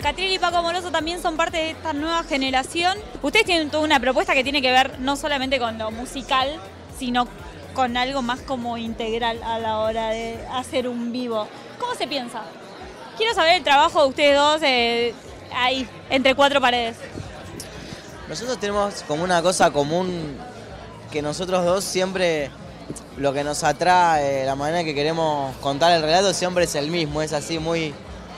Catriel 0.00 0.32
y 0.32 0.38
Paco 0.38 0.62
Moroso 0.62 0.92
también 0.92 1.20
son 1.20 1.36
parte 1.36 1.56
de 1.56 1.70
esta 1.70 1.92
nueva 1.92 2.22
generación. 2.22 2.96
Ustedes 3.20 3.44
tienen 3.44 3.68
toda 3.68 3.82
una 3.82 3.98
propuesta 3.98 4.32
que 4.32 4.44
tiene 4.44 4.62
que 4.62 4.70
ver 4.70 5.00
no 5.00 5.16
solamente 5.16 5.58
con 5.58 5.76
lo 5.76 5.90
musical, 5.90 6.54
sino 6.96 7.26
con 7.74 7.96
algo 7.96 8.22
más 8.22 8.38
como 8.42 8.78
integral 8.78 9.42
a 9.42 9.58
la 9.58 9.80
hora 9.80 10.10
de 10.10 10.38
hacer 10.52 10.86
un 10.86 11.10
vivo. 11.10 11.48
¿Cómo 11.80 11.96
se 11.96 12.06
piensa? 12.06 12.42
Quiero 13.16 13.34
saber 13.34 13.56
el 13.56 13.64
trabajo 13.64 14.02
de 14.02 14.08
ustedes 14.08 14.36
dos 14.36 14.62
eh, 14.62 15.14
ahí, 15.52 15.88
entre 16.10 16.36
cuatro 16.36 16.60
paredes. 16.60 16.96
Nosotros 18.28 18.56
tenemos 18.60 19.02
como 19.02 19.24
una 19.24 19.42
cosa 19.42 19.72
común 19.72 20.36
que 21.10 21.22
nosotros 21.22 21.64
dos 21.64 21.82
siempre 21.82 22.52
lo 23.16 23.32
que 23.32 23.42
nos 23.42 23.64
atrae, 23.64 24.46
la 24.46 24.54
manera 24.54 24.84
que 24.84 24.94
queremos 24.94 25.56
contar 25.56 25.90
el 25.90 26.02
relato 26.02 26.32
siempre 26.32 26.66
es 26.66 26.76
el 26.76 26.88
mismo, 26.88 27.20
es 27.20 27.32
así 27.32 27.58
muy 27.58 27.92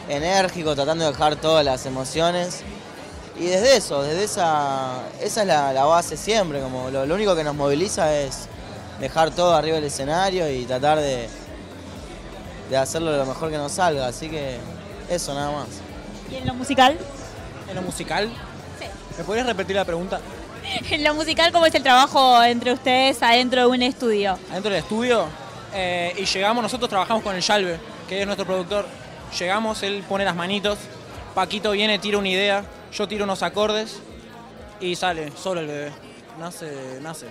enérgico, 0.08 0.74
tratando 0.74 1.04
de 1.04 1.12
dejar 1.12 1.36
todas 1.36 1.64
las 1.64 1.86
emociones. 1.86 2.62
Y 3.38 3.46
desde 3.46 3.76
eso, 3.76 4.02
desde 4.02 4.24
esa, 4.24 5.02
esa 5.20 5.40
es 5.42 5.46
la, 5.46 5.84
base 5.84 6.16
siempre, 6.16 6.60
como 6.60 6.90
lo, 6.90 7.14
único 7.14 7.34
que 7.34 7.44
nos 7.44 7.54
moviliza 7.54 8.14
es 8.14 8.48
dejar 9.00 9.30
todo 9.30 9.54
arriba 9.54 9.76
del 9.76 9.84
escenario 9.84 10.50
y 10.50 10.66
tratar 10.66 10.98
de, 10.98 11.28
de 12.68 12.76
hacerlo 12.76 13.16
lo 13.16 13.24
mejor 13.24 13.50
que 13.50 13.56
nos 13.56 13.72
salga, 13.72 14.06
así 14.06 14.28
que 14.28 14.58
eso 15.08 15.32
nada 15.32 15.52
más. 15.52 15.68
¿Y 16.30 16.36
en 16.36 16.46
lo 16.46 16.54
musical? 16.54 16.98
¿En 17.68 17.76
lo 17.76 17.82
musical? 17.82 18.30
Sí. 18.78 18.86
¿Me 19.16 19.24
podrías 19.24 19.46
repetir 19.46 19.76
la 19.76 19.84
pregunta? 19.84 20.20
En 20.90 21.02
lo 21.02 21.14
musical, 21.14 21.50
¿cómo 21.52 21.66
es 21.66 21.74
el 21.74 21.82
trabajo 21.82 22.42
entre 22.44 22.72
ustedes 22.72 23.22
adentro 23.22 23.62
de 23.62 23.66
un 23.66 23.82
estudio? 23.82 24.38
Adentro 24.50 24.70
del 24.70 24.80
estudio, 24.80 25.26
eh, 25.74 26.14
y 26.16 26.24
llegamos, 26.24 26.62
nosotros 26.62 26.88
trabajamos 26.88 27.22
con 27.22 27.34
el 27.34 27.42
Yalve, 27.42 27.78
que 28.08 28.20
es 28.20 28.26
nuestro 28.26 28.46
productor, 28.46 28.86
Llegamos, 29.38 29.82
él 29.82 30.04
pone 30.08 30.24
las 30.24 30.34
manitos, 30.34 30.78
Paquito 31.34 31.70
viene, 31.70 31.98
tira 31.98 32.18
una 32.18 32.28
idea, 32.28 32.64
yo 32.92 33.06
tiro 33.06 33.24
unos 33.24 33.42
acordes 33.42 34.00
y 34.80 34.96
sale 34.96 35.32
solo 35.36 35.60
el 35.60 35.66
bebé. 35.66 35.92
Nace, 36.38 36.98
nace. 37.00 37.26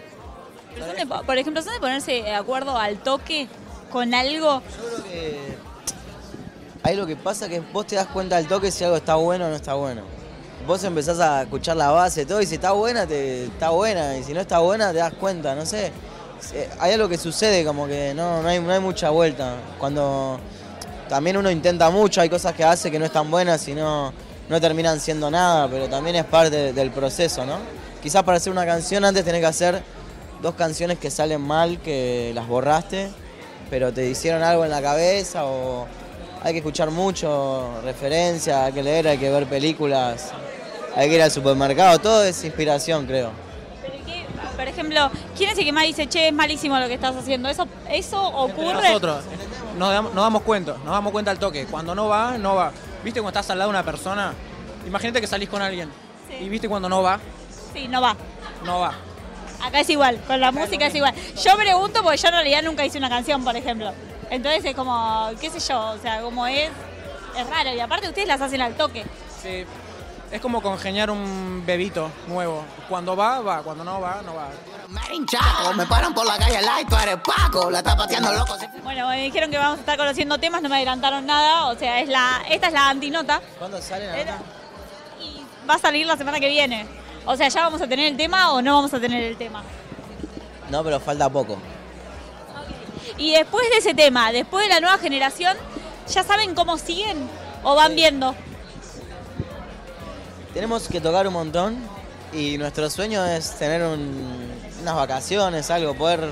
por 1.25 1.37
ejemplo, 1.37 1.61
¿son 1.61 1.73
de 1.73 1.79
ponerse 1.79 2.11
de 2.23 2.33
acuerdo 2.33 2.77
al 2.77 2.99
toque 2.99 3.47
con 3.91 4.13
algo? 4.13 4.61
Yo 4.61 4.87
creo 4.87 5.03
que 5.03 5.57
ahí 6.83 6.95
lo 6.95 7.05
que 7.05 7.15
pasa 7.15 7.49
que 7.49 7.59
vos 7.59 7.87
te 7.87 7.95
das 7.95 8.07
cuenta 8.07 8.37
al 8.37 8.47
toque 8.47 8.71
si 8.71 8.83
algo 8.83 8.97
está 8.97 9.15
bueno 9.15 9.47
o 9.47 9.49
no 9.49 9.55
está 9.55 9.73
bueno. 9.73 10.03
Vos 10.65 10.83
empezás 10.83 11.19
a 11.19 11.43
escuchar 11.43 11.77
la 11.77 11.89
base, 11.89 12.25
todo, 12.25 12.41
y 12.41 12.45
si 12.45 12.55
está 12.55 12.71
buena, 12.73 13.07
te, 13.07 13.45
está 13.45 13.69
buena, 13.69 14.17
y 14.17 14.23
si 14.23 14.33
no 14.33 14.41
está 14.41 14.59
buena, 14.59 14.91
te 14.91 14.99
das 14.99 15.13
cuenta, 15.13 15.55
no 15.55 15.65
sé. 15.65 15.91
Hay 16.79 16.93
algo 16.93 17.09
que 17.09 17.17
sucede, 17.17 17.65
como 17.65 17.87
que 17.87 18.13
no, 18.13 18.41
no, 18.41 18.47
hay, 18.47 18.59
no 18.59 18.71
hay 18.71 18.79
mucha 18.79 19.09
vuelta. 19.09 19.55
Cuando 19.77 20.39
también 21.09 21.35
uno 21.37 21.49
intenta 21.49 21.89
mucho, 21.89 22.21
hay 22.21 22.29
cosas 22.29 22.53
que 22.53 22.63
hace 22.63 22.91
que 22.91 22.99
no 22.99 23.05
están 23.05 23.29
buenas 23.29 23.67
y 23.67 23.73
no, 23.73 24.13
no 24.47 24.61
terminan 24.61 24.99
siendo 24.99 25.29
nada, 25.29 25.67
pero 25.67 25.89
también 25.89 26.15
es 26.15 26.25
parte 26.25 26.71
del 26.71 26.91
proceso, 26.91 27.45
¿no? 27.45 27.57
Quizás 28.01 28.23
para 28.23 28.37
hacer 28.37 28.53
una 28.53 28.65
canción 28.65 29.03
antes 29.03 29.25
tenés 29.25 29.41
que 29.41 29.47
hacer 29.47 29.83
dos 30.41 30.53
canciones 30.53 30.99
que 30.99 31.09
salen 31.09 31.41
mal, 31.41 31.81
que 31.81 32.31
las 32.35 32.47
borraste, 32.47 33.09
pero 33.69 33.91
te 33.91 34.07
hicieron 34.07 34.43
algo 34.43 34.63
en 34.63 34.71
la 34.71 34.81
cabeza 34.81 35.45
o 35.45 35.87
hay 36.43 36.53
que 36.53 36.59
escuchar 36.59 36.91
mucho, 36.91 37.81
referencia, 37.83 38.65
hay 38.65 38.71
que 38.71 38.83
leer, 38.83 39.07
hay 39.07 39.17
que 39.17 39.29
ver 39.29 39.47
películas, 39.47 40.31
hay 40.95 41.09
que 41.09 41.15
ir 41.15 41.21
al 41.23 41.31
supermercado, 41.31 41.99
todo 41.99 42.23
es 42.23 42.43
inspiración, 42.43 43.07
creo. 43.07 43.31
por 44.55 44.67
ejemplo, 44.67 45.09
¿quién 45.35 45.49
es 45.49 45.57
el 45.57 45.65
que 45.65 45.71
más 45.71 45.85
dice, 45.85 46.07
che, 46.07 46.27
es 46.27 46.33
malísimo 46.33 46.77
lo 46.79 46.87
que 46.87 46.93
estás 46.93 47.15
haciendo? 47.15 47.49
¿Eso, 47.49 47.67
eso 47.89 48.21
ocurre? 48.21 48.89
nosotros 48.89 49.23
nos 49.79 49.91
damos, 49.91 50.13
nos 50.13 50.23
damos 50.23 50.41
cuenta, 50.43 50.73
nos 50.83 50.93
damos 50.93 51.11
cuenta 51.11 51.31
al 51.31 51.39
toque. 51.39 51.65
Cuando 51.65 51.95
no 51.95 52.07
va, 52.07 52.37
no 52.37 52.55
va. 52.55 52.71
¿Viste 53.03 53.21
cuando 53.21 53.39
estás 53.39 53.49
al 53.51 53.59
lado 53.59 53.71
de 53.71 53.77
una 53.77 53.83
persona? 53.83 54.33
Imagínate 54.85 55.21
que 55.21 55.27
salís 55.27 55.49
con 55.49 55.61
alguien. 55.61 55.89
¿Y 56.39 56.49
viste 56.49 56.67
cuando 56.67 56.89
no 56.89 57.01
va? 57.01 57.19
Sí, 57.73 57.87
no 57.87 58.01
va. 58.01 58.15
No 58.65 58.79
va. 58.81 58.93
Acá 59.61 59.79
es 59.79 59.89
igual, 59.89 60.21
con 60.27 60.39
la 60.39 60.51
música 60.51 60.87
es 60.87 60.95
igual. 60.95 61.13
Yo 61.43 61.55
pregunto 61.57 62.01
porque 62.03 62.17
yo 62.17 62.27
en 62.27 62.33
realidad 62.33 62.63
nunca 62.63 62.85
hice 62.85 62.97
una 62.97 63.09
canción, 63.09 63.43
por 63.43 63.55
ejemplo. 63.55 63.91
Entonces 64.29 64.63
es 64.63 64.75
como, 64.75 65.29
qué 65.39 65.49
sé 65.49 65.59
yo, 65.59 65.91
o 65.91 65.97
sea, 65.97 66.21
como 66.21 66.45
es, 66.47 66.69
es 67.37 67.49
raro. 67.49 67.73
Y 67.73 67.79
aparte 67.79 68.07
ustedes 68.07 68.27
las 68.27 68.41
hacen 68.41 68.61
al 68.61 68.75
toque. 68.75 69.05
Sí, 69.41 69.65
es 70.31 70.41
como 70.41 70.61
congeniar 70.61 71.09
un 71.09 71.63
bebito 71.65 72.11
nuevo. 72.27 72.63
Cuando 72.87 73.15
va, 73.15 73.41
va. 73.41 73.61
Cuando 73.63 73.83
no 73.83 73.99
va, 73.99 74.21
no 74.23 74.35
va. 74.35 74.49
me 75.73 75.85
paran 75.85 76.13
por 76.13 76.25
la 76.25 76.37
calle 76.37 76.61
Light, 76.61 76.87
tú 76.87 76.95
eres 76.95 77.17
Paco, 77.17 77.69
la 77.69 77.79
está 77.79 77.95
pateando 77.95 78.31
loco. 78.33 78.57
Bueno, 78.83 79.07
me 79.07 79.23
dijeron 79.23 79.49
que 79.49 79.57
vamos 79.57 79.77
a 79.77 79.81
estar 79.81 79.97
conociendo 79.97 80.37
temas, 80.37 80.61
no 80.61 80.69
me 80.69 80.75
adelantaron 80.75 81.25
nada, 81.25 81.67
o 81.67 81.75
sea, 81.75 81.99
es 81.99 82.09
la, 82.09 82.43
esta 82.49 82.67
es 82.67 82.73
la 82.73 82.89
antinota. 82.89 83.41
¿Cuándo 83.57 83.81
sale 83.81 84.05
Y 85.19 85.43
va 85.67 85.75
a 85.75 85.79
salir 85.79 86.05
la 86.05 86.17
semana 86.17 86.39
que 86.39 86.47
viene. 86.47 86.85
O 87.25 87.35
sea, 87.35 87.47
¿ya 87.47 87.61
vamos 87.61 87.81
a 87.81 87.87
tener 87.87 88.07
el 88.07 88.17
tema 88.17 88.51
o 88.53 88.61
no 88.61 88.75
vamos 88.75 88.93
a 88.93 88.99
tener 88.99 89.23
el 89.23 89.37
tema? 89.37 89.63
No, 90.69 90.83
pero 90.83 90.99
falta 90.99 91.29
poco. 91.29 91.57
Y 93.17 93.33
después 93.33 93.69
de 93.69 93.77
ese 93.77 93.93
tema, 93.93 94.31
después 94.31 94.65
de 94.65 94.73
la 94.73 94.79
nueva 94.79 94.97
generación, 94.97 95.57
¿ya 96.07 96.23
saben 96.23 96.55
cómo 96.55 96.77
siguen 96.77 97.29
o 97.63 97.75
van 97.75 97.95
viendo? 97.95 98.33
Tenemos 100.53 100.87
que 100.87 100.99
tocar 100.99 101.27
un 101.27 101.33
montón 101.33 101.77
y 102.33 102.57
nuestro 102.57 102.89
sueño 102.89 103.23
es 103.25 103.51
tener 103.51 103.83
unas 103.83 104.95
vacaciones, 104.95 105.69
algo, 105.69 105.93
poder 105.93 106.27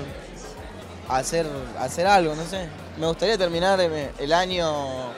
hacer, 1.08 1.46
hacer 1.78 2.06
algo, 2.06 2.34
no 2.34 2.44
sé. 2.44 2.68
Me 2.98 3.06
gustaría 3.06 3.38
terminar 3.38 3.80
el 3.80 4.32
año, 4.32 5.12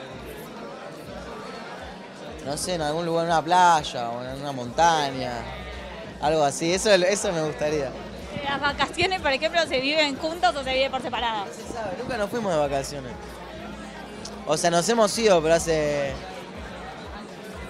no 2.45 2.57
sé, 2.57 2.75
en 2.75 2.81
algún 2.81 3.05
lugar, 3.05 3.25
en 3.25 3.31
una 3.31 3.43
playa 3.43 4.09
o 4.09 4.23
en 4.23 4.39
una 4.39 4.51
montaña, 4.51 5.33
algo 6.21 6.43
así, 6.43 6.71
eso, 6.71 6.91
eso 6.91 7.31
me 7.31 7.41
gustaría. 7.41 7.89
¿Las 8.43 8.61
vacaciones, 8.61 9.19
por 9.19 9.31
ejemplo, 9.31 9.61
se 9.67 9.79
viven 9.79 10.15
juntos 10.17 10.55
o 10.55 10.63
se 10.63 10.73
viven 10.73 10.91
por 10.91 11.01
separado? 11.01 11.45
se 11.45 11.73
sabe, 11.73 11.97
nunca 11.99 12.17
nos 12.17 12.29
fuimos 12.29 12.53
de 12.53 12.59
vacaciones. 12.59 13.11
O 14.45 14.57
sea, 14.57 14.69
nos 14.69 14.87
hemos 14.89 15.17
ido, 15.17 15.41
pero 15.41 15.55
hace 15.55 16.13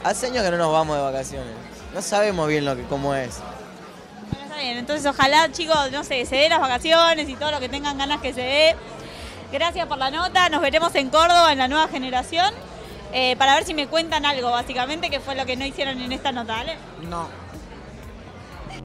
Hace 0.04 0.28
años 0.28 0.44
que 0.44 0.52
no 0.52 0.58
nos 0.58 0.72
vamos 0.72 0.98
de 0.98 1.04
vacaciones. 1.04 1.54
No 1.94 2.02
sabemos 2.02 2.48
bien 2.48 2.66
lo 2.66 2.76
que 2.76 2.84
cómo 2.84 3.14
es. 3.14 3.40
Bueno, 4.30 4.46
está 4.46 4.58
bien. 4.58 4.78
Entonces, 4.78 5.06
ojalá, 5.06 5.52
chicos, 5.52 5.92
no 5.92 6.04
sé, 6.04 6.26
se 6.26 6.36
dé 6.38 6.50
las 6.50 6.60
vacaciones 6.60 7.30
y 7.30 7.36
todo 7.36 7.52
lo 7.52 7.60
que 7.60 7.70
tengan 7.70 7.98
ganas 7.98 8.22
que 8.22 8.34
se 8.34 8.42
dé. 8.42 8.76
Gracias 9.52 9.86
por 9.88 9.98
la 9.98 10.10
nota. 10.10 10.50
Nos 10.50 10.62
veremos 10.62 10.96
en 10.96 11.10
Córdoba 11.10 11.52
en 11.52 11.60
la 11.60 11.68
nueva 11.68 11.88
generación. 11.88 12.54
Eh, 13.14 13.36
para 13.36 13.56
ver 13.56 13.66
si 13.66 13.74
me 13.74 13.88
cuentan 13.88 14.26
algo, 14.26 14.50
básicamente, 14.52 15.10
que 15.10 15.20
fue 15.20 15.36
lo 15.36 15.46
que 15.46 15.58
no 15.58 15.66
hicieron 15.66 16.00
en 16.02 16.12
esta 16.14 16.32
nota, 16.32 16.54
¿vale? 16.54 16.78
No. 17.10 17.28